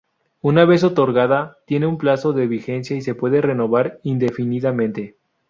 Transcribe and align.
Una 0.41 0.65
vez 0.65 0.83
otorgada 0.83 1.59
tiene 1.67 1.85
un 1.85 1.99
plazo 1.99 2.33
de 2.33 2.47
vigencia 2.47 2.95
y 2.97 3.01
se 3.03 3.13
puede 3.13 3.39
renovar 3.39 3.99
indefinidamente. 4.01 5.15